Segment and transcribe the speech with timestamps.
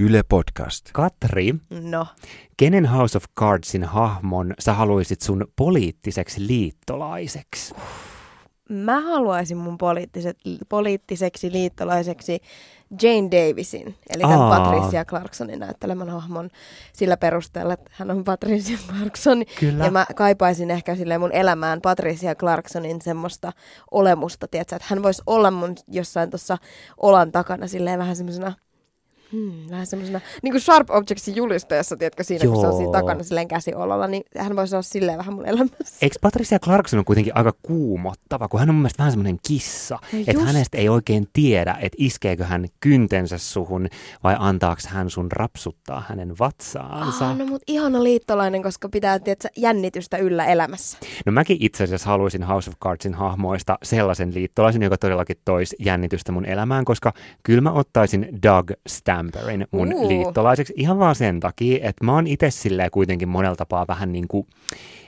[0.00, 0.90] Yle Podcast.
[0.92, 2.06] Katri, No,
[2.56, 7.74] kenen House of Cardsin hahmon sä haluaisit sun poliittiseksi liittolaiseksi?
[8.70, 12.40] mä haluaisin mun poliittiset, poliittiseksi liittolaiseksi
[13.02, 14.58] Jane Davisin, eli tämän Aa.
[14.58, 16.50] Patricia Clarksonin näyttelemän hahmon
[16.92, 19.42] sillä perusteella, että hän on Patricia Clarkson.
[19.60, 19.84] Kyllä.
[19.84, 23.52] Ja mä kaipaisin ehkä silleen mun elämään Patricia Clarksonin semmoista
[23.90, 26.58] olemusta, tiedätkö, että hän voisi olla mun jossain tuossa
[26.96, 28.52] olan takana silleen vähän semmoisena
[29.32, 32.92] Hmm, vähän semmoisena, niin kuin Sharp Objectsin julisteessa, tiedätkö, siinä kun se on siinä Joo.
[32.92, 35.96] takana silleen käsiololla, niin hän voisi olla silleen vähän mun elämässä.
[36.02, 39.98] Eikö Patricia Clarkson on kuitenkin aika kuumottava, kun hän on mun mielestä vähän semmoinen kissa,
[40.12, 43.88] No että hänestä ei oikein tiedä, että iskeekö hän kyntensä suhun
[44.24, 47.30] vai antaako hän sun rapsuttaa hänen vatsaansa.
[47.30, 50.98] Ah, no mut ihana liittolainen, koska pitää tiedätkö, jännitystä yllä elämässä.
[51.26, 56.32] No mäkin itse asiassa haluaisin House of Cardsin hahmoista sellaisen liittolaisen, joka todellakin toisi jännitystä
[56.32, 58.70] mun elämään, koska kyllä mä ottaisin Doug
[59.28, 60.08] Stamperin mun Uu.
[60.08, 64.28] liittolaiseksi ihan vaan sen takia, että mä oon itse silleen kuitenkin monella tapaa vähän niin
[64.28, 64.46] kuin,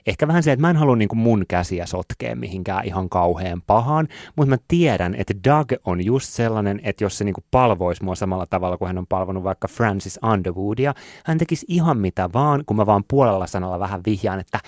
[0.06, 3.62] ehkä vähän se, että mä en halua niin kuin mun käsiä sotkea mihinkään ihan kauhean
[3.66, 8.04] pahaan, mutta mä tiedän, että Doug on just sellainen, että jos se niin kuin palvoisi
[8.04, 10.94] mua samalla tavalla kuin hän on palvonut vaikka Francis Underwoodia,
[11.24, 14.58] hän tekisi ihan mitä vaan, kun mä vaan puolella sanalla vähän vihjaan, että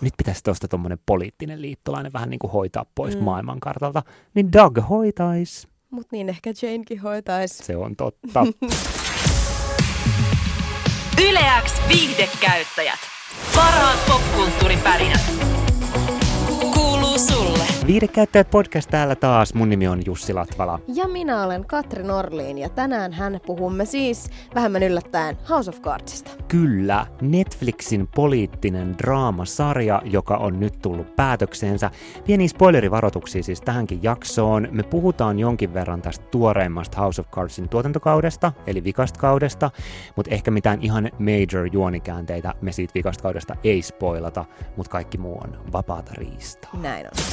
[0.00, 3.16] nyt pitäisi tuosta tuommoinen poliittinen liittolainen vähän niin kuin hoitaa pois.
[3.16, 3.24] Mm.
[3.24, 4.02] maailmankartalta,
[4.34, 5.73] niin Doug hoitaisi.
[5.94, 7.64] Mut niin ehkä Janekin hoitaisi.
[7.64, 8.46] Se on totta.
[11.28, 12.98] Yleäks viihdekäyttäjät.
[13.54, 15.53] Parhaat popkulttuuripärinät.
[17.14, 17.64] Kuuluu sulle.
[17.86, 19.54] Viidekäyttäjät podcast täällä taas.
[19.54, 20.78] Mun nimi on Jussi Latvala.
[20.94, 26.30] Ja minä olen Katri Norliin ja tänään hän puhumme siis vähemmän yllättäen House of Cardsista.
[26.48, 31.90] Kyllä, Netflixin poliittinen draamasarja, joka on nyt tullut päätökseensä.
[32.26, 34.68] Pieni spoilerivaroituksia siis tähänkin jaksoon.
[34.70, 39.70] Me puhutaan jonkin verran tästä tuoreimmasta House of Cardsin tuotantokaudesta, eli vikasta kaudesta,
[40.16, 44.44] mutta ehkä mitään ihan major juonikäänteitä me siitä vikasta kaudesta ei spoilata,
[44.76, 46.70] mutta kaikki muu on vapaata riistaa.
[46.82, 47.24] Näin on.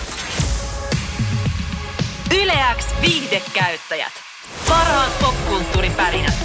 [2.41, 4.13] Yleäks viihdekäyttäjät.
[4.69, 6.37] Parhaat popkulttuuripärinät.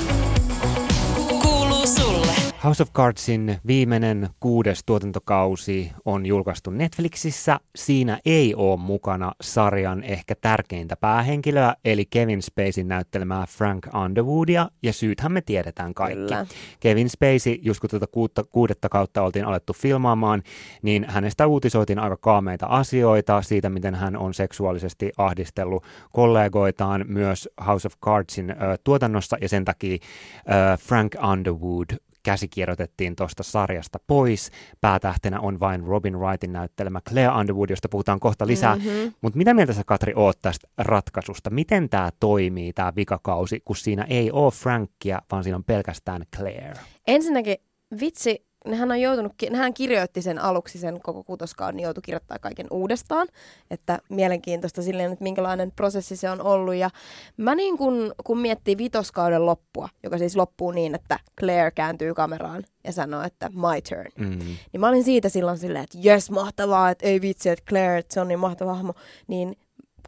[1.43, 2.26] Kuuluu sulle.
[2.67, 7.61] House of Cardsin viimeinen kuudes tuotantokausi on julkaistu Netflixissä.
[7.77, 14.93] Siinä ei ole mukana sarjan ehkä tärkeintä päähenkilöä, eli Kevin Spaceyn näyttelemää Frank Underwoodia, ja
[14.93, 16.17] syythän me tiedetään kaikki.
[16.17, 16.47] Kyllä.
[16.81, 20.43] Kevin Spacey, just kun tuota kuutta, kuudetta kautta oltiin alettu filmaamaan,
[20.83, 27.89] niin hänestä uutisoitiin aika kaameita asioita siitä, miten hän on seksuaalisesti ahdistellut kollegoitaan myös House
[27.89, 34.51] of Cardsin ö, tuotannossa, ja sen takia ö, Frank Underwood käsikirjoitettiin tuosta sarjasta pois.
[34.81, 38.77] Päätähtenä on vain Robin Wrightin näyttelemä Claire Underwood, josta puhutaan kohta lisää.
[38.77, 38.89] Mhm.
[39.21, 41.51] Mutta mitä mieltä sä, Katri, oot tästä ratkaisusta?
[41.51, 46.75] Miten tämä toimii, tämä vikakausi, kun siinä ei ole Frankia, vaan siinä on pelkästään Claire?
[47.07, 47.57] Ensinnäkin
[48.01, 52.39] vitsi, hän on joutunut, ki- hän kirjoitti sen aluksi sen koko kutoskauden, niin joutui kirjoittaa
[52.39, 53.29] kaiken uudestaan.
[53.71, 56.75] Että mielenkiintoista silleen, että minkälainen prosessi se on ollut.
[56.75, 56.91] Ja
[57.37, 62.65] mä niin kun, kun miettii vitoskauden loppua, joka siis loppuu niin, että Claire kääntyy kameraan
[62.85, 64.29] ja sanoo, että my turn.
[64.29, 64.39] Mm.
[64.39, 68.15] Niin mä olin siitä silloin silleen, että jes, mahtavaa, että ei vitsi, että Claire, että
[68.15, 68.95] se on niin mahtava hahmo.
[69.27, 69.57] Niin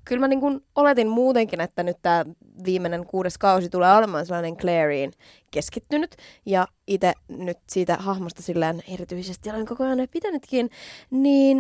[0.09, 2.25] kyllä mä niin kuin oletin muutenkin, että nyt tämä
[2.65, 5.11] viimeinen kuudes kausi tulee olemaan sellainen Claireen
[5.51, 6.17] keskittynyt.
[6.47, 10.71] Ja itse nyt siitä hahmosta silleen erityisesti olen koko ajan pitänytkin,
[11.11, 11.57] niin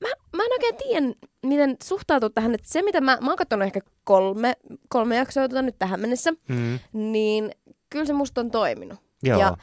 [0.00, 1.06] mä, mä en oikein tiedä,
[1.46, 2.54] miten suhtautua tähän.
[2.54, 4.56] Että se, mitä mä, mä oon katsonut ehkä kolme,
[4.88, 6.78] kolme jaksoa tota nyt tähän mennessä, Mm.
[6.92, 7.50] niin
[7.90, 8.98] kyllä se musta on toiminut.
[9.22, 9.40] Joo.
[9.40, 9.56] Ja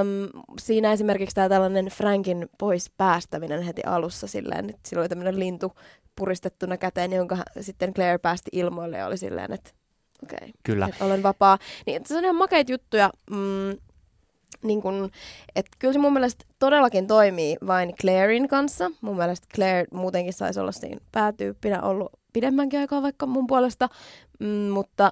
[0.00, 5.38] Öm, siinä esimerkiksi tämä tällainen Frankin pois päästäminen heti alussa silleen, että sillä oli tämmöinen
[5.38, 5.72] lintu
[6.16, 9.70] puristettuna käteen, jonka hän- sitten Claire päästi ilmoille ja oli silleen, että
[10.22, 10.88] okei, okay, Kyllä.
[11.00, 11.58] olen vapaa.
[11.86, 13.10] Niin, se on ihan makeita juttuja.
[13.30, 13.78] Mm,
[14.62, 15.10] niin kun,
[15.56, 18.90] et kyllä se mun mielestä todellakin toimii vain Clairin kanssa.
[19.00, 23.88] Mun mielestä Claire muutenkin saisi olla siinä päätyyppinä ollut pidemmänkin aikaa vaikka mun puolesta,
[24.40, 25.10] mm, mutta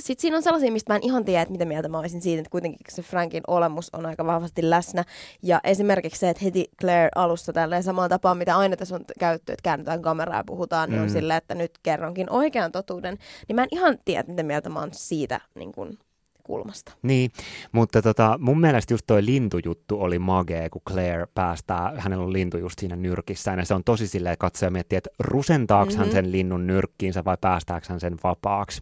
[0.00, 2.40] sitten siinä on sellaisia, mistä mä en ihan tiedä, että mitä mieltä mä olisin siitä,
[2.40, 5.04] että kuitenkin se Frankin olemus on aika vahvasti läsnä.
[5.42, 9.52] Ja esimerkiksi se, että heti Claire alussa tälleen samaan tapaan, mitä aina tässä on käytty,
[9.52, 11.12] että käännetään kameraa ja puhutaan, niin on Mm.
[11.12, 13.18] silleen, että nyt kerronkin oikean totuuden.
[13.48, 15.98] Niin mä en ihan tiedä, mitä mieltä mä oon siitä niin kun,
[16.44, 16.92] kulmasta.
[17.02, 17.30] Niin,
[17.72, 22.58] mutta tota, mun mielestä just toi lintujuttu oli magee, kun Claire päästää, hänellä on lintu
[22.58, 25.98] just siinä nyrkissään, ja se on tosi silleen katsoja miettiä, että rusentaako mm-hmm.
[25.98, 28.80] hän sen linnun nyrkkiinsä vai päästääkö hän sen vapaaksi.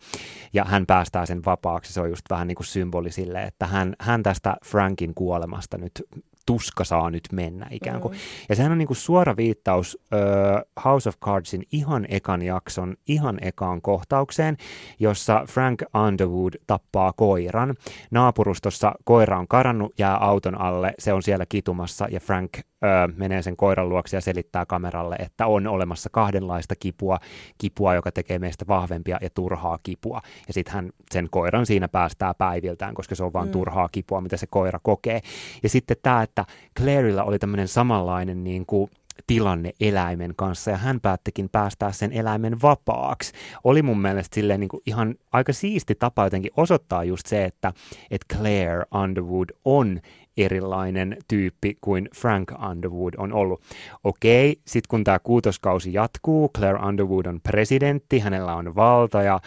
[0.52, 3.96] Ja hän päästää sen vapaaksi, se on just vähän niin kuin symboli sille, että hän,
[4.00, 6.02] hän tästä Frankin kuolemasta nyt
[6.46, 8.12] tuska saa nyt mennä ikään kuin.
[8.12, 8.18] Mm.
[8.48, 13.38] Ja sehän on niin kuin suora viittaus uh, House of Cardsin ihan ekan jakson, ihan
[13.40, 14.56] ekaan kohtaukseen,
[14.98, 17.74] jossa Frank Underwood tappaa koiran.
[18.10, 22.50] Naapurustossa koira on karannut, jää auton alle, se on siellä kitumassa ja Frank
[22.84, 27.18] öö, menee sen koiran luokse ja selittää kameralle, että on olemassa kahdenlaista kipua,
[27.58, 30.20] kipua, joka tekee meistä vahvempia ja turhaa kipua.
[30.46, 33.52] Ja sitten hän sen koiran siinä päästää päiviltään, koska se on vain mm.
[33.52, 35.20] turhaa kipua, mitä se koira kokee.
[35.62, 36.44] Ja sitten tämä, että
[36.78, 38.90] Clairilla oli tämmöinen samanlainen niin kuin
[39.26, 43.32] tilanne eläimen kanssa ja hän päättikin päästää sen eläimen vapaaksi.
[43.64, 47.72] Oli mun mielestä silleen niin kuin ihan aika siisti tapa jotenkin osoittaa just se, että,
[48.10, 50.00] että Claire Underwood on
[50.36, 53.62] erilainen tyyppi kuin Frank Underwood on ollut.
[54.04, 59.40] Okei, sitten kun tämä kuutoskausi jatkuu, Claire Underwood on presidentti, hänellä on valta ja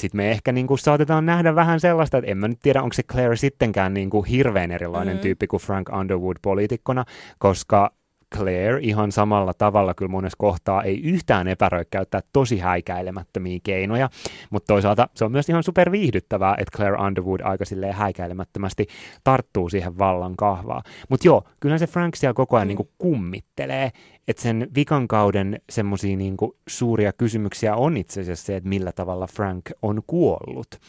[0.00, 2.92] sitten me ehkä niin kuin saatetaan nähdä vähän sellaista, että en mä nyt tiedä, onko
[2.92, 5.20] se Claire sittenkään niin kuin hirveän erilainen mm.
[5.20, 7.04] tyyppi kuin Frank Underwood poliitikkona,
[7.38, 7.90] koska
[8.36, 14.08] Claire ihan samalla tavalla kyllä monessa kohtaa ei yhtään epäröi käyttää tosi häikäilemättömiä keinoja,
[14.50, 18.86] mutta toisaalta se on myös ihan super viihdyttävää, että Claire Underwood aika silleen häikäilemättömästi
[19.24, 20.82] tarttuu siihen vallan kahvaa.
[21.08, 22.74] Mutta joo, kyllä se Frank siellä koko ajan mm.
[22.76, 23.90] niin kummittelee,
[24.28, 26.36] että sen vikan kauden semmoisia niin
[26.68, 30.80] suuria kysymyksiä on itse asiassa se, että millä tavalla Frank on kuollut.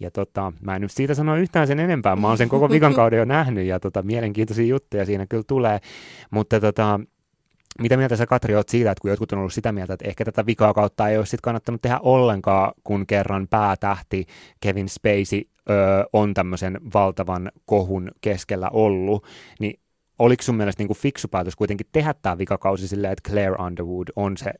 [0.00, 2.94] Ja tota, mä en nyt siitä sano yhtään sen enempää, mä oon sen koko vikan
[3.00, 5.78] kauden jo nähnyt ja tota, mielenkiintoisia juttuja siinä kyllä tulee,
[6.30, 7.00] mutta tota,
[7.78, 10.24] mitä mieltä sä Katri oot siitä, että kun jotkut on ollut sitä mieltä, että ehkä
[10.24, 14.26] tätä vikaa kautta ei olisi sit kannattanut tehdä ollenkaan, kun kerran päätähti
[14.60, 19.24] Kevin Spacey öö, on tämmöisen valtavan kohun keskellä ollut,
[19.60, 19.80] niin
[20.18, 24.08] oliko sun mielestä niin kuin fiksu päätös kuitenkin tehdä tämä vikakausi silleen, että Claire Underwood
[24.16, 24.52] on se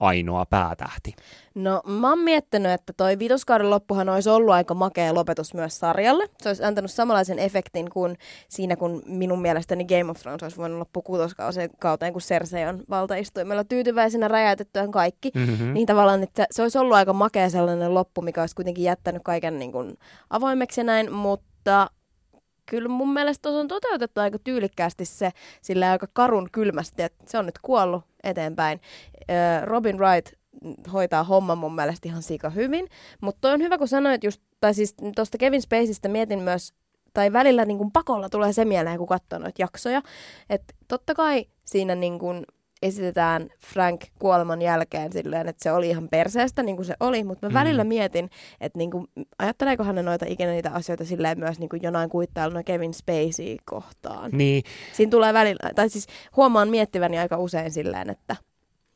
[0.00, 1.14] ainoa päätähti?
[1.54, 6.28] No mä oon miettinyt, että toi vitoskauden loppuhan olisi ollut aika makea lopetus myös sarjalle.
[6.42, 8.16] Se olisi antanut samanlaisen efektin kuin
[8.48, 13.64] siinä, kun minun mielestäni Game of Thrones olisi voinut loppua kuutoskauteen, kun Cersei on valtaistuimella
[13.64, 15.30] tyytyväisenä räjäytettyä kaikki.
[15.34, 15.74] Mm-hmm.
[15.74, 19.58] Niin tavallaan, että se olisi ollut aika makea sellainen loppu, mikä olisi kuitenkin jättänyt kaiken
[19.58, 19.98] niin kuin
[20.30, 21.90] avoimeksi ja näin, mutta
[22.72, 25.30] kyllä mun mielestä on toteutettu aika tyylikkäästi se
[25.62, 28.80] sillä aika karun kylmästi, että se on nyt kuollut eteenpäin.
[29.64, 30.32] Robin Wright
[30.92, 32.88] hoitaa homman mun mielestä ihan sika hyvin,
[33.20, 36.74] mutta on hyvä, kun sanoit just, tai siis tuosta Kevin Spaceystä mietin myös,
[37.14, 40.02] tai välillä niin kuin pakolla tulee se mieleen, kun katsoo noita jaksoja,
[40.50, 42.44] että totta kai siinä niin kuin
[42.82, 47.46] esitetään Frank kuoleman jälkeen silleen, että se oli ihan perseestä, niin kuin se oli, mutta
[47.46, 47.54] mä mm.
[47.54, 48.30] välillä mietin,
[48.60, 49.06] että niin kuin,
[49.38, 54.30] ajatteleeko hän noita ikinä niitä asioita silleen myös niin kuin jonain kuittailuna Kevin Spacey kohtaan.
[54.30, 54.62] Niin.
[54.92, 56.06] Siinä tulee välillä, tai siis
[56.36, 58.36] huomaan miettiväni aika usein silleen, että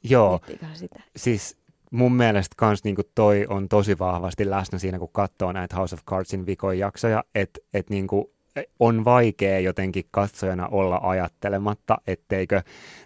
[0.03, 0.41] Joo,
[0.75, 1.01] sitä.
[1.17, 1.57] siis
[1.91, 6.05] mun mielestä kans niinku toi on tosi vahvasti läsnä siinä, kun katsoo näitä House of
[6.05, 8.36] Cardsin vikoja jaksoja, että et niinku
[8.81, 12.63] on vaikea jotenkin katsojana olla ajattelematta, etteikö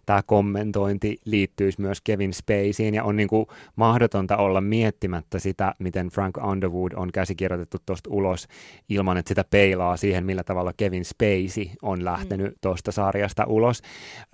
[0.06, 6.08] tämä kommentointi liittyisi myös Kevin Spaceyin ja on niin kuin mahdotonta olla miettimättä sitä, miten
[6.08, 8.48] Frank Underwood on käsikirjoitettu tuosta ulos
[8.88, 12.58] ilman, että sitä peilaa siihen, millä tavalla Kevin Spacey on lähtenyt mm.
[12.60, 13.82] tuosta sarjasta ulos.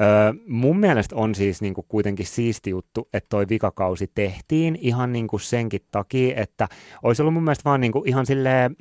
[0.01, 5.13] Öö, mun mielestä on siis niin kuin kuitenkin siisti juttu, että toi vikakausi tehtiin ihan
[5.13, 6.69] niin kuin senkin takia, että
[7.03, 8.77] olisi ollut mun mielestä vaan niin kuin ihan silleen,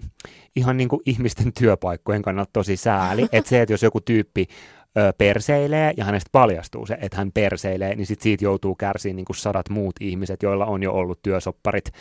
[0.55, 4.48] ihan niin kuin ihmisten työpaikkojen kannalta tosi sääli, että se, että jos joku tyyppi
[5.18, 9.36] perseilee ja hänestä paljastuu se, että hän perseilee, niin sit siitä joutuu kärsiin niin kuin
[9.36, 11.92] sadat muut ihmiset, joilla on jo ollut työsopparit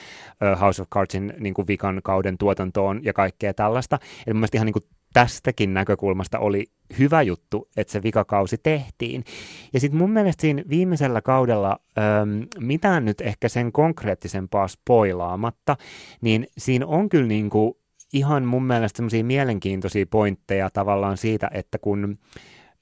[0.60, 3.98] House of Cardsin niin kuin vikan kauden tuotantoon ja kaikkea tällaista.
[4.26, 6.66] Eli mun ihan niin kuin tästäkin näkökulmasta oli
[6.98, 9.24] hyvä juttu, että se vikakausi tehtiin.
[9.72, 15.76] Ja sitten mun mielestä siinä viimeisellä kaudella, ähm, mitään nyt ehkä sen konkreettisempaa spoilaamatta,
[16.20, 17.74] niin siinä on kyllä niin kuin
[18.12, 22.18] ihan mun mielestä semmoisia mielenkiintoisia pointteja tavallaan siitä, että kun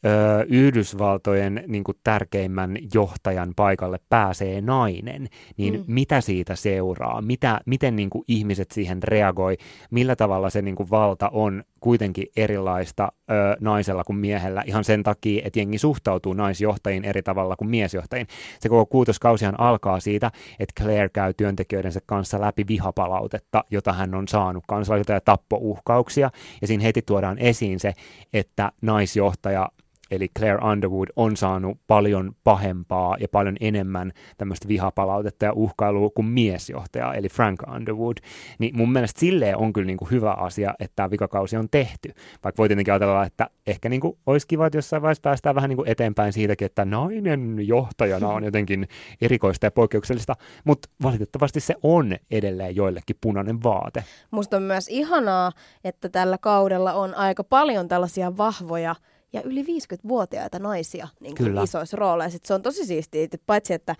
[0.06, 5.84] ö, Yhdysvaltojen niin kuin tärkeimmän johtajan paikalle pääsee nainen, niin mm.
[5.86, 7.22] mitä siitä seuraa?
[7.22, 9.56] Mitä, miten niin kuin ihmiset siihen reagoi?
[9.90, 15.02] Millä tavalla se niin kuin valta on kuitenkin erilaista ö, naisella kuin miehellä ihan sen
[15.02, 18.26] takia, että jengi suhtautuu naisjohtajiin eri tavalla kuin miesjohtajiin.
[18.60, 24.28] Se koko kuutoskausihan alkaa siitä, että Claire käy työntekijöidensä kanssa läpi vihapalautetta, jota hän on
[24.28, 27.92] saanut kansalaisilta ja tappouhkauksia, ja siinä heti tuodaan esiin se,
[28.32, 29.68] että naisjohtaja
[30.12, 36.26] eli Claire Underwood on saanut paljon pahempaa ja paljon enemmän tämmöistä vihapalautetta ja uhkailua kuin
[36.26, 38.16] miesjohtaja, eli Frank Underwood.
[38.58, 42.08] Niin mun mielestä silleen on kyllä niin kuin hyvä asia, että tämä vikakausi on tehty.
[42.44, 45.68] Vaikka voi tietenkin ajatella, että ehkä niin kuin olisi kiva, että jossain vaiheessa päästään vähän
[45.68, 48.88] niin kuin eteenpäin siitäkin, että nainen johtajana on jotenkin
[49.20, 54.04] erikoista ja poikkeuksellista, mutta valitettavasti se on edelleen joillekin punainen vaate.
[54.30, 55.52] Musta on myös ihanaa,
[55.84, 58.94] että tällä kaudella on aika paljon tällaisia vahvoja
[59.32, 62.38] ja yli 50-vuotiaita naisia niin kuin isoissa rooleissa.
[62.44, 63.96] Se on tosi siistiä, että paitsi että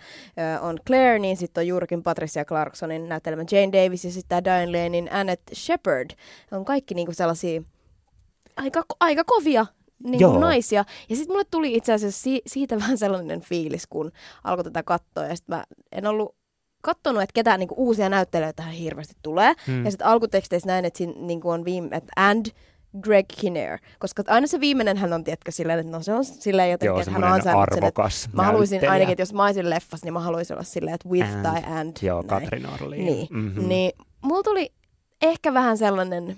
[0.57, 4.65] ö, on Claire, niin sitten on juurikin Patricia Clarksonin näyttelemä Jane Davis ja sitten Diane
[4.65, 6.09] Lanein Annette Shepard.
[6.51, 7.61] On kaikki niin kuin sellaisia
[8.57, 9.65] aika, aika kovia
[10.03, 10.85] niin kuin naisia.
[11.09, 14.11] Ja sitten mulle tuli itse asiassa si- siitä vähän sellainen fiilis, kun
[14.43, 15.25] alkoi tätä katsoa.
[15.25, 16.35] Ja sitten mä en ollut
[16.81, 19.53] katsonut, että ketään niinku uusia näyttelijöitä tähän hirveästi tulee.
[19.67, 19.75] Hmm.
[19.75, 19.85] Mm.
[19.85, 22.45] Ja sitten alkuteksteissä näin, että siinä niinku on viime, että and
[23.01, 23.79] Greg Kinnear.
[23.99, 26.99] Koska aina se viimeinen hän on, tiedätkö, silleen, että no se on silleen jotenkin, Joo,
[26.99, 28.91] että hän on ansainnut sen, että arvokas Mä haluaisin näyttelijä.
[28.93, 31.43] ainakin, että jos mä olisin leffassa, niin mä haluaisin olla silleen, että with And.
[31.43, 31.97] tai and.
[32.01, 32.27] Joo, näin.
[32.27, 33.05] Katrin Orliin.
[33.05, 33.43] Niin, Mhm.
[33.45, 33.67] mm-hmm.
[33.67, 34.71] niin mulla tuli
[35.21, 36.37] ehkä vähän sellainen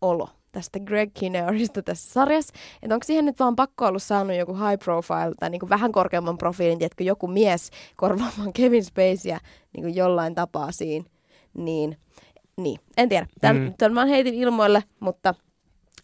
[0.00, 4.54] olo tästä Greg Kinnearista tässä sarjassa, että onko siihen nyt vaan pakko ollut saanut joku
[4.54, 9.40] high profile tai niinku vähän korkeamman profiilin, tiedätkö, joku mies korvaamaan Kevin Spaceyä
[9.76, 11.04] niinku jollain tapaa siinä,
[11.54, 11.96] niin,
[12.56, 13.26] niin en tiedä.
[13.40, 13.74] Tän, Mm.
[13.78, 15.34] tän mä heitin ilmoille, mutta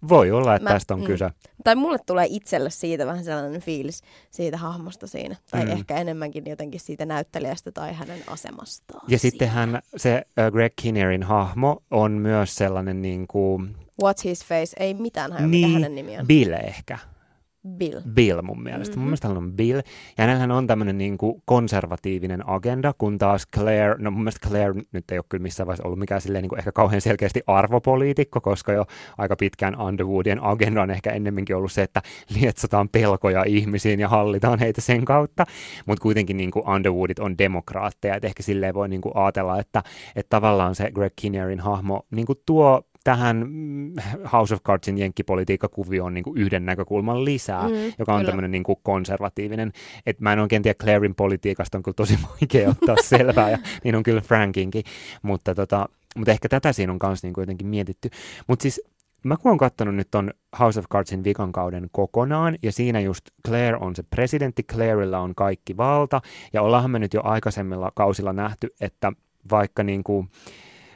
[0.09, 1.07] Voi olla, että Mä- tästä on mm.
[1.07, 1.31] kyse.
[1.65, 5.37] tai mulle tulee itselle siitä vähän sellainen fiilis siitä hahmosta siinä.
[5.51, 5.71] Tai Mm.
[5.71, 9.01] ehkä enemmänkin jotenkin siitä näyttelijästä tai hänen asemastaan.
[9.09, 9.31] Ja siinä.
[9.31, 14.77] sittenhän se äh, Greg Kinnearin hahmo on myös sellainen niin kuin, What's his face?
[14.79, 16.27] Ei mitään hajua, niin, mikä hänen nimi on.
[16.27, 16.99] Bill ehkä.
[17.69, 18.01] Bill.
[18.15, 18.93] Bill mun mielestä.
[18.93, 19.01] Mm-hmm.
[19.01, 19.77] Mun mielestä hän on Bill.
[19.79, 19.83] Ja
[20.19, 25.11] hänellähän on tämmöinen niin kuin konservatiivinen agenda, kun taas Claire, no mun mielestä Claire nyt
[25.11, 28.73] ei ole kyllä missään vaiheessa ollut mikään silleen niin kuin ehkä kauhean selkeästi arvopoliitikko, koska
[28.73, 28.87] jo
[29.19, 32.03] aika pitkään Underwoodien agenda on ehkä ennemminkin ollut se, että
[32.41, 35.47] lietsotaan pelkoja ihmisiin ja hallitaan heitä sen kautta.
[35.87, 39.83] Mutta kuitenkin niin kuin Underwoodit on demokraatteja, että ehkä silleen voi niin kuin ajatella, että,
[40.17, 43.93] että tavallaan se Greg Kinnearin hahmo niin kuin tuo tähän mm,
[44.33, 48.27] House of Cardsin jenkkipolitiikkakuvioon niin kuin yhden näkökulman lisää, Mm, joka on kyllä.
[48.31, 49.73] tämmöinen niin kuin konservatiivinen.
[50.07, 53.97] Et mä en oikein tiedä, Clairin politiikasta on kyllä tosi vaikea ottaa selvää, ja niin
[53.97, 54.85] on kyllä Frankinkin,
[55.23, 58.11] mutta, tota, mutta ehkä tätä siinä on myös niin jotenkin mietitty.
[58.47, 58.81] Mutta siis
[59.25, 63.25] mä kun oon katsonut nyt ton House of Cardsin vikan kauden kokonaan, ja siinä just
[63.47, 66.21] Claire on se presidentti, Clairella on kaikki valta,
[66.53, 69.13] ja ollaanhan me nyt jo aikaisemmilla kausilla nähty, että
[69.51, 70.29] vaikka niin kuin,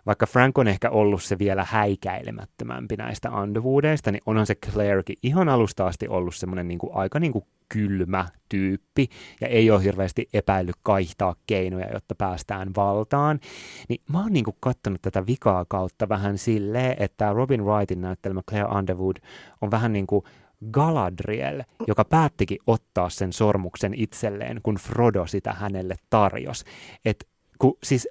[0.06, 5.48] vaikka Frank on ehkä ollut se vielä häikäilemättömämpi näistä Underwoodeista, niin onhan se Clairekin ihan
[5.48, 9.08] alusta asti ollut semmoinen niin aika niin kuin kylmä tyyppi
[9.40, 13.40] ja ei ole hirveästi epäillyt kaihtaa keinoja, jotta päästään valtaan.
[13.88, 18.40] Niin mä oon niin kuin kattonut tätä vikaa kautta vähän silleen, että Robin Wrightin näyttelemä
[18.50, 19.16] Claire Underwood
[19.60, 20.24] on vähän niin kuin
[20.70, 26.64] Galadriel, joka päättikin ottaa sen sormuksen itselleen, kun Frodo sitä hänelle tarjosi.
[27.04, 28.08] Et kun, siis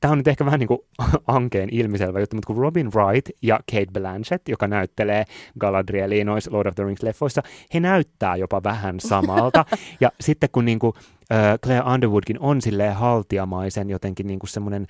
[0.00, 0.80] tämä on nyt ehkä vähän niin kuin
[1.26, 5.24] ankeen ilmiselvä juttu, mutta kun Robin Wright ja Kate Blanchett, joka näyttelee
[5.60, 9.64] Galadrielia noissa Lord of the Rings-leffoissa, he näyttää jopa vähän samalta.
[10.00, 10.92] ja sitten kun niin kuin,
[11.32, 14.86] äh, Claire Underwoodkin on silleen haltiamaisen jotenkin niin kuin semmoinen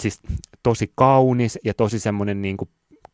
[0.00, 0.20] siis
[0.62, 2.70] tosi kaunis ja tosi semmoinen niin kuin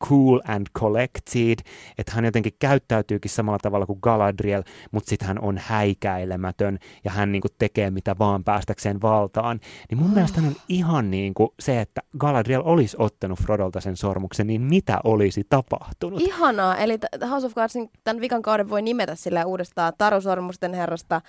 [0.09, 1.59] cool and collected,
[1.99, 7.33] että hän jotenkin käyttäytyykin samalla tavalla kuin Galadriel, mutta sitten hän on häikäilemätön ja hän
[7.33, 9.61] niinku tekee mitä vaan päästäkseen valtaan.
[9.91, 13.97] Niin mun mielestä hän on ihan niin kuin se, että Galadriel olisi ottanut Frodolta sen
[13.97, 16.21] sormuksen, niin mitä olisi tapahtunut?
[16.21, 16.99] Ihanaa, eli
[17.31, 21.21] House of Cardsin tämän vikan kauden voi nimetä sillä uudestaan Taru Sormusten herrasta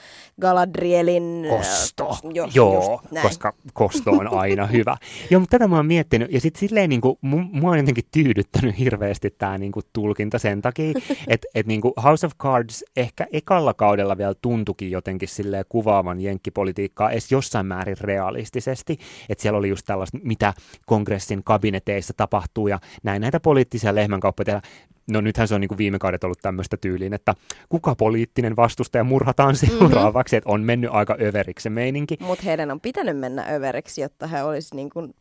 [0.41, 1.45] Galadrielin...
[1.45, 2.17] äh, Kosto.
[2.33, 4.97] jo, Joo, koska kosto on aina hyvä.
[5.31, 6.31] Joo, mutta tätä mä oon miettinyt.
[6.31, 7.17] Ja sitten silleen niin kuin,
[7.51, 10.93] mua on jotenkin tyydyttänyt hirveästi tämä niin kuin, tulkinta sen takia,
[11.27, 16.21] että et, niin kuin House of Cards ehkä ekalla kaudella vielä tuntukin jotenkin silleen kuvaavan
[16.21, 18.97] jenkkipolitiikkaa edes jossain määrin realistisesti.
[19.29, 20.53] Että siellä oli just tällaista, mitä
[20.85, 24.63] kongressin kabineteissa tapahtuu ja näin näitä poliittisia lehmänkauppoja tehdään.
[25.11, 27.33] No nythän se on niin viime kaudet ollut tämmöistä tyyliin, että
[27.69, 30.37] kuka poliittinen vastustaja murhataan seuraavaksi, mm-hmm.
[30.37, 32.17] että on mennyt aika överiksi se meininki.
[32.19, 35.15] Mutta heidän on pitänyt mennä överiksi, jotta he olisivat niin kuin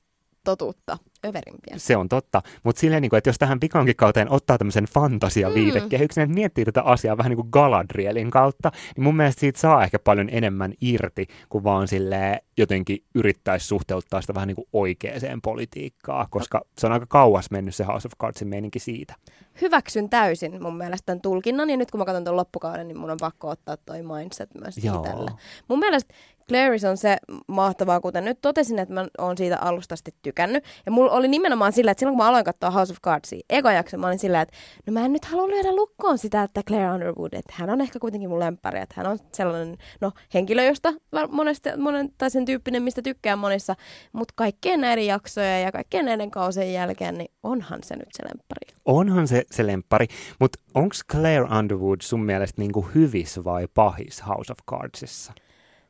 [0.45, 1.75] totuutta överimpiä.
[1.77, 6.23] Se on totta, mutta silleen, niin kuin, että jos tähän pikankin kauteen ottaa tämmöisen fantasia-viitekehyksen,
[6.23, 9.99] että miettii tätä asiaa vähän niin kuin Galadrielin kautta, niin mun mielestä siitä saa ehkä
[9.99, 16.27] paljon enemmän irti, kuin vaan silleen jotenkin yrittäisi suhteuttaa sitä vähän niin kuin oikeaan politiikkaan,
[16.31, 19.15] koska se on aika kauas mennyt se House of Cardsin meininki siitä.
[19.61, 23.11] Hyväksyn täysin mun mielestä tämän tulkinnan, ja nyt kun mä katson tuon loppukauden, niin mun
[23.11, 25.31] on pakko ottaa toi mindset myös itselle.
[25.69, 26.15] Mun mielestä
[26.49, 27.17] Clarice on se
[27.49, 30.65] mahtavaa, kuten nyt totesin, että mä oon siitä alusta asti tykännyt.
[30.87, 33.73] Ja mulla oli nimenomaan sillä, että silloin kun mä aloin katsoa House of Cardsia, eka
[33.73, 36.93] jakso, mä olin sillä, että no mä en nyt halua lyödä lukkoon sitä, että Claire
[36.93, 40.93] Underwood, että hän on ehkä kuitenkin mun lemppari, että hän on sellainen, no henkilö, josta
[41.31, 43.75] monesti, monen, tai sen tyyppinen, mistä tykkää monissa,
[44.13, 48.81] mutta kaikkien näiden jaksojen ja kaikkien näiden kausien jälkeen, niin onhan se nyt se lemppari.
[48.85, 50.07] Onhan se se lemppari,
[50.41, 55.33] mutta onko Claire Underwood sun mielestä niin kuin hyvis vai pahis House of Cardsissa?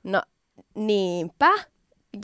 [0.02, 0.22] No
[0.74, 1.71] niinpä.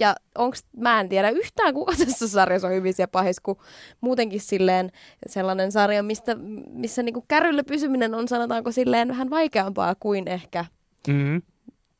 [0.00, 3.56] Ja onks, mä en tiedä yhtään kuka tässä sarjassa on hyvissä ja pahis, kun
[4.00, 4.92] muutenkin silleen
[5.26, 6.36] sellainen sarja, mistä,
[6.70, 10.64] missä niinku kärryllä pysyminen on sanotaanko silleen vähän vaikeampaa kuin ehkä
[11.08, 11.42] Mm.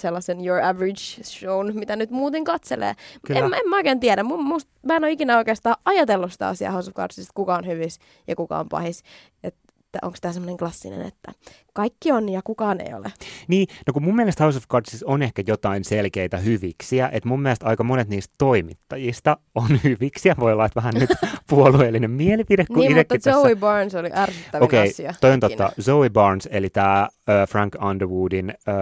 [0.03, 2.95] sellaisen Your Average Shown, mitä nyt muuten katselee.
[3.27, 3.41] Kyllä.
[3.41, 4.23] En, mä- en mä oikein tiedä.
[4.23, 7.67] Mun, must, mä en ole ikinä oikeastaan ajatellut sitä asiaa House of Cardsista, kuka on
[7.67, 9.03] hyvis ja kuka on pahis.
[9.45, 9.61] Että
[10.03, 11.33] onko tämä semmoinen klassinen, että
[11.73, 13.13] kaikki on ja kukaan ei ole.
[13.49, 17.43] Niin, no kun mun mielestä House of Cardsissa on ehkä jotain selkeitä hyviksiä, että mun
[17.43, 21.11] mielestä aika monet niistä toimittajista on hyviksiä, voi olla, että vähän nyt
[21.51, 23.33] puolueellinen mielipide, kun niin, mutta tässä...
[23.33, 25.15] Zoe Barnes oli ärsyttävin Okei, asia.
[25.21, 25.73] toi on totta.
[25.81, 27.09] Zoe Barnes, eli tämä
[27.49, 28.73] Frank Underwoodin ö,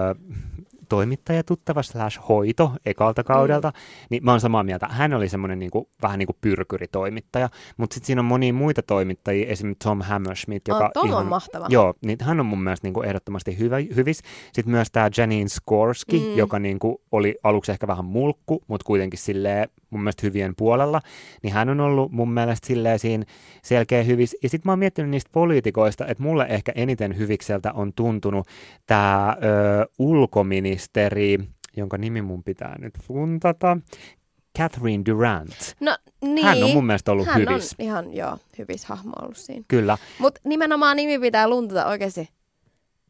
[0.89, 4.07] toimittajatuttava slash hoito ekalta kaudelta, mm.
[4.11, 4.87] niin mä oon samaa mieltä.
[4.91, 9.49] Hän oli semmoinen niinku, vähän niin kuin pyrkyritoimittaja, mutta sitten siinä on monia muita toimittajia,
[9.49, 11.67] esimerkiksi Tom Hammerschmidt, joka Oh, ihan, on mahtava.
[11.69, 14.23] Joo, niin hän on mun mielestä niinku ehdottomasti hyvä, hyvis.
[14.53, 16.25] Sitten myös tämä Janine Skorsky, Mm.
[16.25, 16.37] mm.
[16.37, 21.01] joka niinku oli aluksi ehkä vähän mulkku, mutta kuitenkin silleen mun mielestä hyvien puolella,
[21.43, 23.25] niin hän on ollut mun mielestä silleen siinä
[23.63, 24.37] selkeä hyvis.
[24.43, 28.47] Ja sitten mä oon miettinyt niistä poliitikoista, että mulle ehkä eniten hyvikseltä on tuntunut
[28.87, 29.37] tämä
[29.99, 31.39] ulkoministeri,
[31.77, 33.79] jonka nimi mun pitää nyt funtata,
[34.59, 35.77] Catherine Durant.
[35.81, 36.47] No niin.
[36.47, 37.77] Hän on mun mielestä ollut Hän hyvis.
[37.79, 39.65] on ihan, joo, hyvis hahmo ollut siinä.
[39.69, 39.99] Kyllä.
[40.19, 42.29] Mutta nimenomaan nimi pitää luntata oikeasti.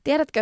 [0.05, 0.41] Tiedätkö,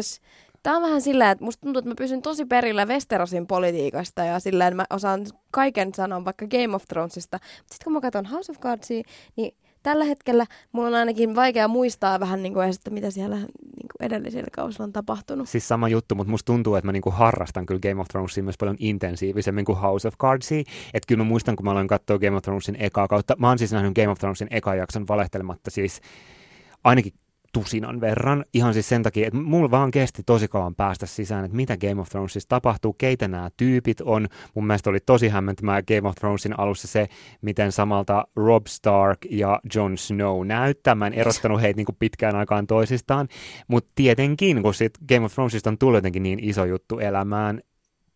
[0.64, 4.40] tämä on vähän sillä, että musta tuntuu, että mä pysyn tosi perillä Westerosin politiikasta ja
[4.40, 7.38] sillä mä osaan kaiken sanoa vaikka Game of Thronesista.
[7.58, 9.02] Sitten kun mä katson House of Cardsia,
[9.36, 13.88] niin tällä hetkellä mulla on ainakin vaikea muistaa vähän niin kuin, että mitä siellä niin
[13.92, 15.48] kuin edellisillä kausilla on tapahtunut.
[15.48, 18.58] Siis sama juttu, mutta musta tuntuu, että mä niinku harrastan kyllä Game of Thronesia myös
[18.58, 20.60] paljon intensiivisemmin kuin House of Cardsia.
[20.94, 23.36] Että kyllä mä muistan, kun mä aloin katsoa Game of Thronesin ekaa kautta.
[23.38, 26.00] Mä oon siis nähnyt Game of Thronesin ekan jakson valehtelematta siis
[26.84, 27.12] ainakin
[27.54, 28.44] tusinan verran.
[28.54, 32.00] Ihan siis sen takia, että mulla vaan kesti tosi kauan päästä sisään, että mitä Game
[32.00, 34.28] of Thronesissa tapahtuu, keitä nämä tyypit on.
[34.54, 37.06] Mun mielestä oli tosi hämmentämää Game of Thronesin alussa se,
[37.42, 40.94] miten samalta Rob Stark ja Jon Snow näyttää.
[40.94, 43.28] Mä en erottanut heitä niin pitkään aikaan toisistaan,
[43.68, 47.60] mutta tietenkin, kun sit Game of Thronesista on tullut jotenkin niin iso juttu elämään,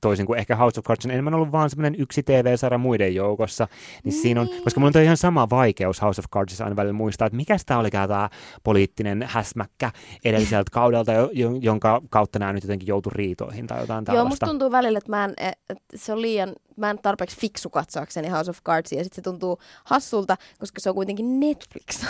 [0.00, 3.68] toisin kuin ehkä House of Cards on enemmän ollut vaan semmoinen yksi TV-sarja muiden joukossa,
[4.04, 7.26] niin siinä on, koska mulla on ihan sama vaikeus House of Cardsissa aina välillä muistaa,
[7.26, 8.30] että mikä tämä olikaan tämä
[8.64, 9.90] poliittinen häsmäkkä
[10.24, 14.28] edelliseltä kaudelta, jo- jo- jonka kautta nämä nyt jotenkin joutu riitoihin tai jotain Joo, tällaista.
[14.28, 18.28] musta tuntuu välillä, että, mä en, että se on liian, mä en tarpeeksi fiksu katsoakseni
[18.28, 22.04] House of Cardsia, ja sitten se tuntuu hassulta, koska se on kuitenkin Netflix.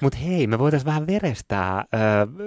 [0.00, 1.98] Mutta hei, me voitaisiin vähän verestää ö,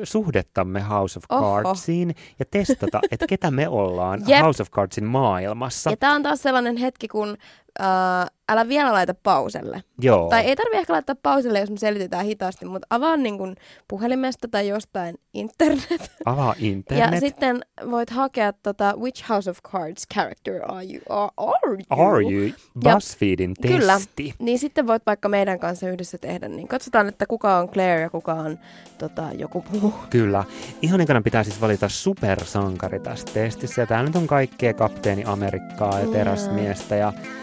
[0.03, 1.61] suhdettamme House of Oho.
[1.63, 4.41] Cardsiin ja testata, että ketä me ollaan Jep.
[4.41, 5.89] House of Cardsin maailmassa.
[5.89, 7.37] ja tää on taas sellainen hetki, kun
[7.79, 9.83] äh, älä vielä laita pauselle.
[10.01, 10.29] Joo.
[10.29, 13.55] Tai ei tarvi ehkä laittaa pauselle, jos me selitetään hitaasti, mutta avaa niin kun
[13.87, 16.11] puhelimesta tai jostain internet.
[16.25, 17.13] Avaa internet.
[17.13, 21.01] Ja sitten voit hakea tota, which House of Cards character are you?
[21.09, 22.07] Are, are you?
[22.09, 22.51] Are you?
[22.79, 23.93] BuzzFeedin Kyllä.
[23.93, 24.33] testi.
[24.39, 28.09] Niin sitten voit vaikka meidän kanssa yhdessä tehdä, niin katsotaan, että kuka on Claire ja
[28.09, 28.59] kuka on
[28.97, 29.93] tota, joku muu.
[30.09, 30.43] Kyllä.
[30.81, 33.81] Ihan ekana pitää siis valita supersankari tässä testissä.
[33.81, 37.40] Ja täällä nyt on kaikkea kapteeni Amerikkaa ja teräsmiestä ja Tosi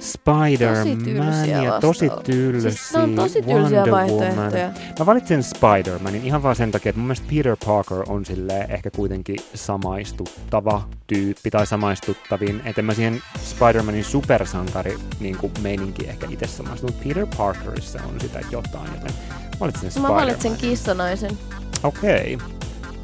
[0.00, 4.66] Spider-Man ja tosi tylsiä Siis on tosi tylsiä Wonder vaihtoehtoja.
[4.68, 4.94] Woman.
[4.98, 8.90] Mä valitsen Spider-Manin ihan vaan sen takia, että mun mielestä Peter Parker on sille ehkä
[8.90, 12.62] kuitenkin samaistuttava tyyppi tai samaistuttavin.
[12.64, 17.00] Että mä siihen Spider-Manin supersankari niin kuin meininki ehkä itse samaistunut.
[17.04, 19.12] Peter Parkerissa on sitä jotain, joten
[19.60, 20.16] valitsen Mä Spider-Man.
[20.16, 21.38] valitsen kissanaisen.
[21.82, 22.38] Okei.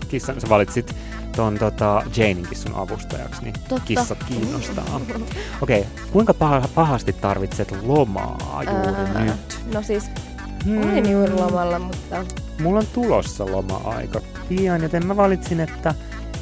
[0.08, 0.94] Kissa, sä valitsit
[1.36, 3.84] ton tota, Janinkin sun avustajaksi, niin Totta.
[3.84, 5.00] kissat kiinnostaa.
[5.62, 9.58] Okei, kuinka pah- pahasti tarvitset lomaa juuri Ää, nyt?
[9.74, 10.10] No siis,
[10.64, 12.24] Hmm, olin juuri lomalla, mutta
[12.62, 15.94] Mulla on tulossa loma aika pian, joten mä valitsin, että...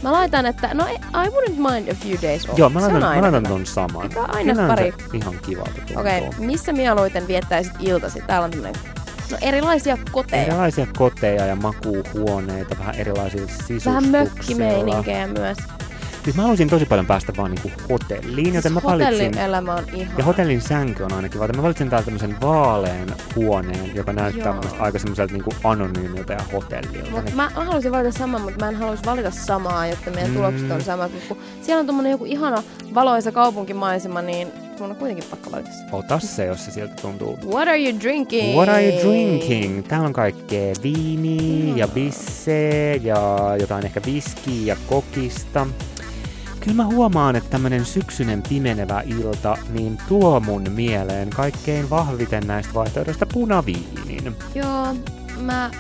[0.02, 0.87] mä laitan, että no
[1.24, 2.59] I wouldn't mind a few days off.
[2.59, 4.02] Joo, mä laitan, mä laitan ton saman.
[4.02, 4.94] Eikä aina Sinänsä pari.
[5.12, 5.98] Ihan kivalta tuntuu.
[5.98, 8.22] Okei, okay, missä mieluiten viettäisit iltasi?
[8.26, 8.74] Täällä on tämmönen,
[9.30, 10.42] no erilaisia koteja.
[10.42, 13.94] Erilaisia koteja ja makuuhuoneita, vähän erilaisilla sisustuksilla.
[13.96, 15.58] Vähän mökkimeininkiä myös.
[16.24, 19.14] Siis mä haluaisin tosi paljon päästä vaan niinku hotelliin, joten mä Siis valitsin...
[19.14, 20.18] hotellin elämä on ihan.
[20.18, 21.52] Ja hotellin sänky on ainakin valta.
[21.56, 24.76] Mä valitsin täältä tämmöisen vaalean huoneen, joka näyttää Joo.
[24.78, 27.10] aika semmoiselta niinku anonyymilta ja hotellilta.
[27.10, 30.30] Mut Niin, mä, mä haluaisin valita saman, mutta mä en haluaisi valita samaa, jotta meidän
[30.30, 30.37] Mm.
[30.37, 31.12] tulokset on samat.
[31.12, 32.62] Mut kun siellä on tommonen joku ihana
[32.94, 35.84] valoisa kaupunkimaisema, niin mun on kuitenkin pakko valita se.
[35.92, 37.38] Ota se, jos se siltä tuntuu.
[37.46, 38.56] What are you drinking?
[38.56, 39.87] What are you drinking?
[39.88, 45.66] Täällä on kaikkea viiniä ja bissejä ja jotain ehkä viskiä ja kokista.
[46.60, 52.74] Kyllä mä huomaan, että tämmönen syksyinen pimenevä ilta niin tuo mun mieleen kaikkein vahviten näistä
[52.74, 54.37] vaihtoehdoista punaviinin.
[54.54, 54.94] Joo,
[55.40, 55.70] mä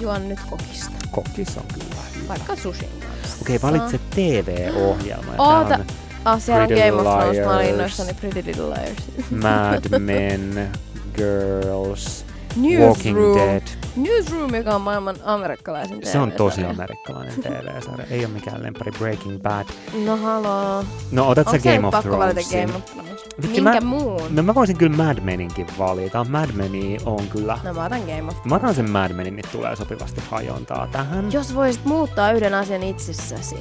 [0.00, 0.92] juon nyt kokista.
[1.10, 2.28] Kokis on kyllä hyvä.
[2.28, 3.38] Vaikka sushin kanssa.
[3.42, 5.32] Okei, valitse TV-ohjelma.
[5.32, 5.68] ja Oota.
[5.68, 7.46] tää on Ah, siellä on Game of Thrones.
[7.46, 8.96] Mä olin innoissani Pretty Little Liars.
[9.30, 10.70] Mad Men,
[11.16, 12.24] Girls,
[12.56, 13.38] Walking Newsroom.
[13.38, 13.62] Dead.
[13.96, 16.70] Newsroom, joka on maailman amerikkalaisen Se on tosi TV-sarja.
[16.70, 18.06] amerikkalainen TV-sarja.
[18.10, 19.64] Ei ole mikään lempari Breaking Bad.
[20.04, 20.84] No haloo.
[21.12, 22.60] No otat sä Game of Thronesin?
[22.60, 23.24] Game of Thrones?
[23.42, 24.20] Vitsi, Minkä mä- muun?
[24.30, 26.24] No mä voisin kyllä Mad Meninkin valita.
[26.24, 27.58] Mad Meni on kyllä...
[27.64, 31.32] No mä otan Game of Mä otan sen Mad Menin, niin tulee sopivasti hajontaa tähän.
[31.32, 33.56] Jos voisit muuttaa yhden asian itsessäsi.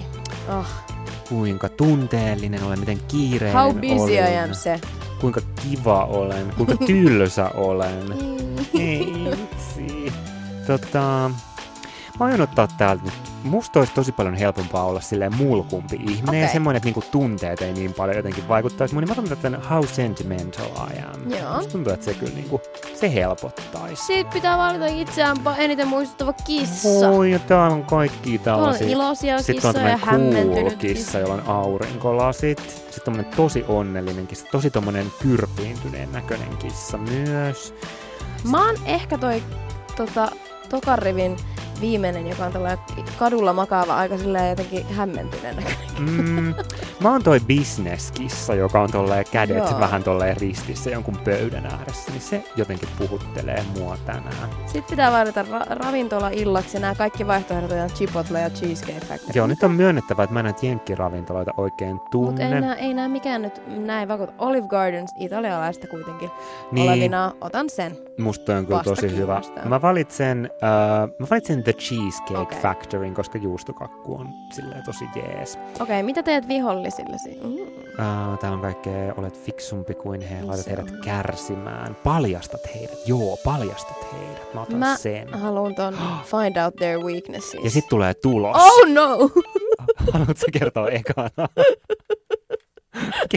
[0.59, 0.65] Oh,
[1.29, 4.33] Kuinka tunteellinen olen, miten kiireinen how busy olen.
[4.33, 4.79] I am se.
[5.21, 8.03] Kuinka kiva olen, kuinka tylsä olen.
[8.79, 10.13] Ei vitsi.
[10.67, 11.31] Tota,
[12.19, 13.13] mä aion ottaa täältä nyt.
[13.43, 16.39] Musta olisi tosi paljon helpompaa olla silleen mulkumpi ihminen okay.
[16.39, 18.93] ja semmoinen, että niinku tunteet ei niin paljon jotenkin vaikuttaisi.
[18.93, 21.31] Mun niin mä otan tämän How Sentimental I Am.
[21.31, 21.55] Joo.
[21.55, 22.61] Musta tuntuu, että se kyllä niinku,
[22.99, 24.05] se helpottaisi.
[24.05, 27.09] Siitä pitää valita itseään eniten muistuttava kissa.
[27.09, 28.87] Oi, ja täällä on kaikki Tuolla on tällaisia.
[28.87, 32.59] iloisia Sitten on ja tämmönen cool kissa, jolla on aurinkolasit.
[32.59, 37.73] Sitten tommonen tosi onnellinen kissa, tosi tommonen kyrpiintyneen näköinen kissa myös.
[38.51, 39.43] Mä oon ehkä toi
[39.95, 40.31] tota,
[40.69, 41.37] tokan rivin
[41.81, 42.77] viimeinen, joka on tällä
[43.19, 45.55] kadulla makaava aika silleen jotenkin hämmentyneen.
[45.99, 46.53] Mm,
[46.99, 49.79] mä oon toi business-kissa, joka on tolleen kädet Joo.
[49.79, 54.49] vähän tolleen ristissä jonkun pöydän ääressä, niin se jotenkin puhuttelee mua tänään.
[54.65, 59.31] Sitten pitää valita ra- ravintola illaksi ja nämä kaikki vaihtoehdot on Chipotle ja Cheesecake Factory.
[59.33, 62.55] Joo, nyt on myönnettävä, että mä en näitä jenkkiravintoloita oikein Mutta tunne.
[62.55, 64.33] ei nää, ei nää mikään nyt näin vakuuta.
[64.37, 66.31] Olive Gardens, italialaista kuitenkin.
[66.71, 67.97] niin, Olevina, otan sen.
[68.19, 69.41] musta on kyllä tosi hyvä.
[69.65, 70.69] Mä valitsen, äh,
[71.19, 72.59] mä valitsen The Cheesecake Okei.
[72.59, 75.55] Factoryn, koska juustokakku on silleen tosi jees.
[75.57, 77.39] Okei, okay, mitä teet vihollisillesi?
[77.43, 77.53] Mm.
[77.53, 83.37] Uh, täällä on kaikkea, olet fiksumpi kuin he, Niin laitat heidät kärsimään, paljastat heidät, joo,
[83.43, 85.33] paljastat heidät, mä otan Mä sen.
[85.33, 85.93] haluan ton
[86.31, 87.63] find out their weaknesses.
[87.63, 88.55] Ja sitten tulee tulos.
[88.59, 89.17] Oh no!
[90.13, 91.29] Haluatko kertoa ekana?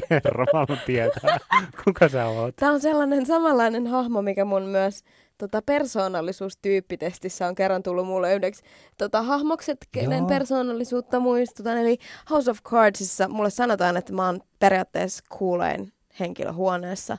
[0.09, 1.39] Kerro, mä haluan tietää.
[1.85, 2.57] Kuka sä oot?
[2.57, 5.05] Tämä on sellainen samanlainen hahmo, mikä mun myös
[5.39, 8.63] tota, persoonallisuustyyppitestissä on kerran tullut mulle yhdeksi
[8.99, 10.29] tota, hahmokset, kenen Joo.
[10.29, 11.79] persoonallisuutta muistutan.
[11.79, 11.99] Eli
[12.31, 17.19] House of Cardsissa mulle sanotaan, että mä oon periaatteessa kuulein henkilö huoneessa,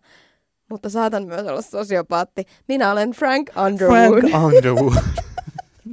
[0.70, 2.44] mutta saatan myös olla sosiopaatti.
[2.68, 4.30] Minä olen Frank Underwood.
[4.30, 5.04] Frank Underwood.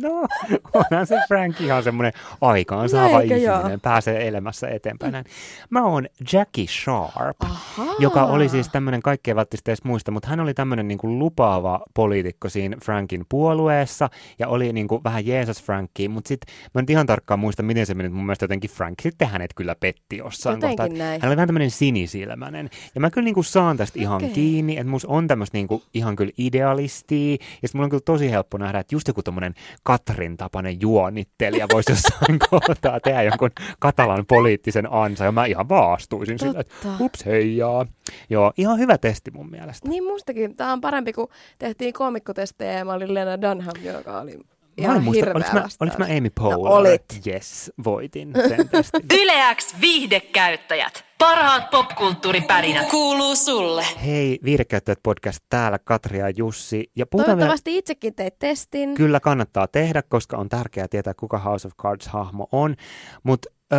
[0.03, 0.27] No,
[0.73, 3.63] onhan se Frank ihan semmoinen aikaansaava No ihminen, joo?
[3.83, 5.13] pääsee elämässä eteenpäin.
[5.13, 5.25] Näin.
[5.71, 7.37] Mä oon Jackie Sharp.
[7.41, 7.95] Ahaa.
[7.99, 11.19] joka oli siis tämmöinen, kaikki ei välttämättä edes muista, mutta hän oli tämmöinen niin kuin
[11.19, 16.79] lupaava poliitikko siinä Frankin puolueessa ja oli niin kuin vähän Jeesus Frankiin, mutta sitten mä
[16.79, 19.75] en nyt ihan tarkkaan muista, miten se meni, mun mielestä jotenkin Frank sitten hänet kyllä
[19.81, 20.87] petti jossain kohtaa.
[21.21, 22.71] Hän oli vähän tämmöinen sinisilmäinen.
[22.95, 24.31] Ja mä kyllä niin kuin saan tästä ihan Okei.
[24.31, 27.33] kiinni, että musta on tämmöistä niin kuin ihan kyllä idealistia.
[27.33, 29.55] Ja sitten mulla on kyllä tosi helppo nähdä, että just joku tommonen
[29.87, 35.25] Katrin tapainen juonittelija voisi jossain kohtaa tehdä jonkun katalan poliittisen ansa.
[35.25, 37.87] Ja mä ihan vaastuisin sillä, että ups heijaa.
[38.31, 39.89] Joo, ihan hyvä testi mun mielestä.
[39.89, 40.57] Niin mustakin.
[40.57, 44.39] Tämä on parempi, kun tehtiin komikkotestejä ja mä olin Lena Dunham, joka oli
[44.81, 46.59] Mä en muista, oliks mä, oliks mä Amy Poehler?
[46.59, 47.05] No, olit.
[47.27, 49.03] Yes, voitin sen testin.
[49.23, 51.05] Yleäks viihdekäyttäjät.
[51.19, 53.85] Parhaat popkulttuuripärinät kuuluu sulle.
[54.05, 56.91] Hei, Viidekäyttäjät podcast täällä, Katri ja Jussi.
[56.97, 58.95] Ja puhutaan vielä- Toivottavasti itsekin teit testin.
[58.95, 62.77] Kyllä kannattaa tehdä, koska on tärkeää tietää, kuka House of Cards-hahmo on.
[63.23, 63.79] Mutta öö,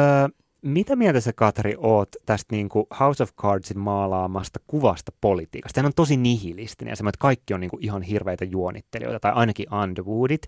[0.61, 5.75] mitä mieltä sä, Katri, oot tästä niinku House of Cardsin maalaamasta kuvasta politiikasta?
[5.75, 9.73] Sehän on tosi nihilistinen ja semmoinen, että kaikki on niinku ihan hirveitä juonittelijoita, tai ainakin
[9.73, 10.41] Underwoodit.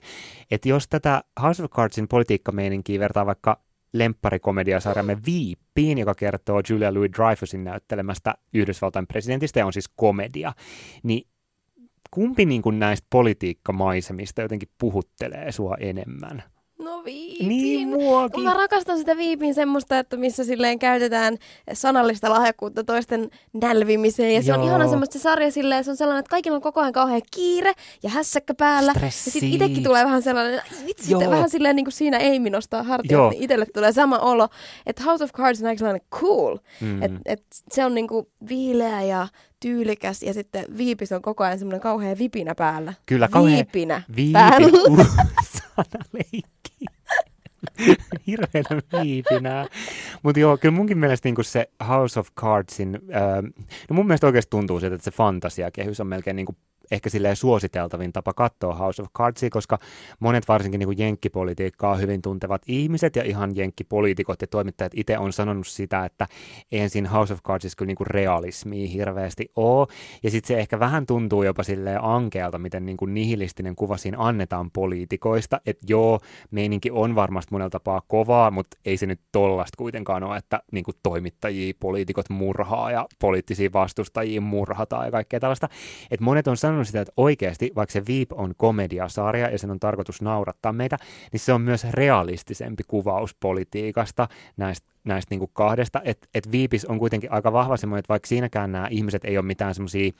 [0.51, 3.61] Että jos tätä House of Cardsin politiikkameininkiä vertaa vaikka
[3.93, 10.53] lempparikomediasarjamme Viippiin, joka kertoo Julia Louis-Dreyfusin näyttelemästä Yhdysvaltain presidentistä ja on siis komedia,
[11.03, 11.27] niin
[12.11, 16.43] kumpi niin kuin näistä politiikkamaisemista jotenkin puhuttelee sua enemmän?
[17.13, 17.47] Viipin.
[17.49, 18.43] Niin muakin.
[18.43, 21.37] Mä rakastan sitä viipin semmoista, että missä silleen käytetään
[21.73, 23.29] sanallista lahjakkuutta toisten
[23.61, 24.33] nälvimiseen.
[24.35, 24.67] Ja se on Joo.
[24.67, 27.73] ihana semmoista se sarja silleen, se on sellainen, että kaikilla on koko ajan kauhean kiire
[28.03, 28.91] ja hässäkkä päällä.
[28.93, 29.27] Stressi.
[29.29, 32.83] Ja sitten itsekin tulee vähän sellainen, "Ai vitsi, vähän silleen niin kuin siinä Amy nostaa
[32.83, 33.29] hartiat, Joo.
[33.29, 34.47] niin itselle tulee sama olo.
[34.85, 36.57] Että House of Cards on aika sellainen cool.
[36.81, 37.03] Mm.
[37.03, 39.27] Et, et se on niinku viileä ja
[39.59, 42.93] tyylikäs ja sitten viipis on koko ajan semmoinen kauhean vipinä päällä.
[43.05, 44.33] Kyllä, kauhean Viipinä Viipin.
[44.33, 44.67] päällä.
[44.89, 45.05] Uh.
[48.27, 49.65] Hirveänä viipinää.
[50.23, 53.41] Mutta joo, kyllä munkin mielestä niinku se House of Cardsin, ää,
[53.89, 56.55] no mun mielestä oikeasti tuntuu siltä, että se fantasiakehys on melkein niinku
[56.91, 59.79] ehkä silleen suositeltavin tapa katsoa House of Cardsia, koska
[60.19, 65.67] monet varsinkin niin jenkkipolitiikkaa hyvin tuntevat ihmiset ja ihan jenkkipoliitikot ja toimittajat itse on sanonut
[65.67, 66.27] sitä, että
[66.71, 69.87] ensin House of Cardsissa kyllä niin realismia hirveästi ole.
[70.23, 74.17] Ja sitten se ehkä vähän tuntuu jopa silleen ankealta, miten niin kuin nihilistinen kuva siinä
[74.19, 75.61] annetaan poliitikoista.
[75.65, 76.19] Että joo,
[76.51, 80.83] meininki on varmasti monella tapaa kovaa, mutta ei se nyt tollasta kuitenkaan ole, että niin
[80.83, 85.69] kuin toimittajia, poliitikot murhaa ja poliittisia vastustajia murhataan ja kaikkea tällaista.
[86.11, 89.79] Et monet on sanonut sitä, että oikeasti, vaikka se Veep on komediasarja ja sen on
[89.79, 90.97] tarkoitus naurattaa meitä,
[91.31, 96.85] niin se on myös realistisempi kuvaus politiikasta näistä näistä niin kuin kahdesta, että et Viipis
[96.85, 100.11] on kuitenkin aika vahva semmoinen, että vaikka siinäkään nämä ihmiset ei ole mitään semmoisia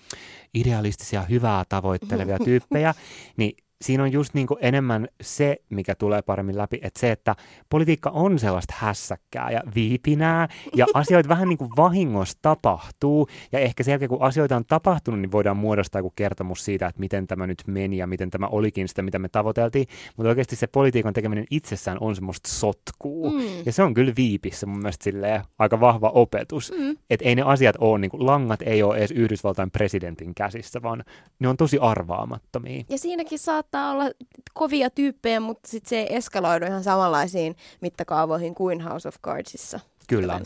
[0.54, 2.94] idealistisia, hyvää tavoittelevia tyyppejä,
[3.38, 7.36] niin siinä on just niin kuin enemmän se, mikä tulee paremmin läpi, että se, että
[7.70, 13.84] politiikka on sellaista hässäkkää ja viipinää ja asioita vähän niin kuin vahingossa tapahtuu ja ehkä
[13.84, 17.48] sen jälkeen, kun asioita on tapahtunut, niin voidaan muodostaa joku kertomus siitä, että miten tämä
[17.48, 19.88] nyt meni ja miten tämä olikin sitä, mitä me tavoiteltiin,
[20.18, 23.40] mutta oikeasti se politiikan tekeminen itsessään on semmoista sotkuu mm.
[23.66, 26.98] ja se on kyllä viipissä mun mielestä silleen aika vahva opetus, mm.
[27.10, 31.04] että ei ne asiat ole, niin kuin, langat ei ole edes Yhdysvaltain presidentin käsissä, vaan
[31.40, 32.84] ne on tosi arvaamattomia.
[32.90, 34.12] Ja siinäkin saat saattaa olla
[34.54, 39.80] kovia tyyppejä, mutta sitten se ei eskaloidu ihan samanlaisiin mittakaavoihin kuin House of Cardsissa.
[40.08, 40.42] Kyllä.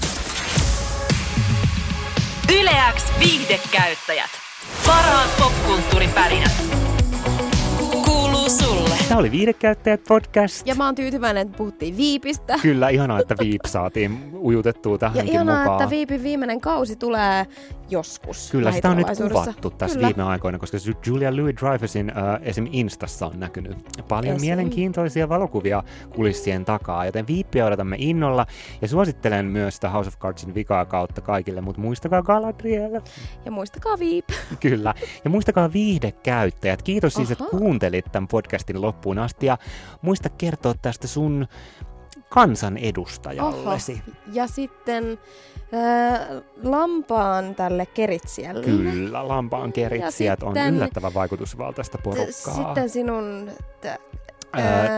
[2.59, 4.29] Yleäks viihdekäyttäjät.
[4.88, 6.82] Parhaat popkulttuuripärinät.
[8.57, 10.67] Tämä oli Viidekäyttäjät podcast.
[10.67, 12.59] Ja mä oon tyytyväinen, että puhuttiin Viipistä.
[12.61, 15.81] Kyllä, ihanaa, että Viip saatiin ujutettua tähänkin ja ihanaa, mukaan.
[15.81, 17.45] että Viipin viimeinen kausi tulee
[17.89, 20.07] joskus Kyllä, sitä on nyt kuvattu tässä Kyllä.
[20.07, 22.67] viime aikoina, koska Julia Louis-Dreyfusin äh, esim.
[22.71, 24.45] Instassa on näkynyt paljon esim.
[24.45, 25.83] mielenkiintoisia valokuvia
[26.15, 28.45] kulissien takaa, joten Viippiä odotamme innolla
[28.81, 33.01] ja suosittelen myös sitä House of Cardsin vikaa kautta kaikille, mutta muistakaa Galadriel.
[33.45, 34.25] Ja muistakaa Viip.
[34.59, 36.81] Kyllä, ja muistakaa viihdekäyttäjät.
[36.81, 37.25] Kiitos Aha.
[37.25, 38.42] siis, että kuuntelit tämän podcastin
[38.73, 39.58] loppuun asti ja
[40.01, 41.47] muista kertoa tästä sun
[42.29, 43.91] kansanedustajallesi.
[43.91, 44.17] Oho.
[44.34, 45.19] Ja sitten
[45.73, 46.19] äh,
[46.63, 48.65] lampaan tälle keritsijälle.
[48.65, 52.53] Kyllä, lampaan keritsijät on yllättävän vaikutusvaltaista porukkaa.
[52.56, 53.51] sitten sinun
[53.82, 53.99] t- äh,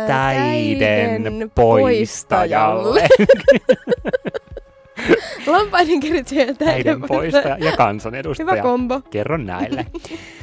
[0.07, 0.79] täiden,
[1.23, 3.07] täiden poistajalle.
[5.47, 8.51] Lampaiden keritsijä ja täiden poistaja ja kansanedustaja.
[8.51, 9.01] Hyvä kombo.
[9.09, 9.85] Kerro näille.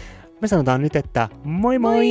[0.43, 1.95] Me sanotaan nyt, että moi moi!
[1.95, 2.09] moi!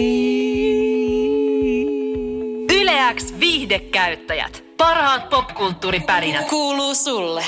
[2.79, 4.63] Yleäks viihdekäyttäjät.
[4.77, 7.43] Parhaat popkulttuuripärinät kuuluu sulle.